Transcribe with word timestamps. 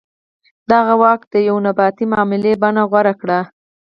دغه 0.71 0.93
واک 1.01 1.21
د 1.31 1.33
یوې 1.47 1.61
نیابتي 1.65 2.05
معاملې 2.11 2.53
بڼه 2.61 2.83
غوره 2.91 3.13
کړې. 3.21 3.39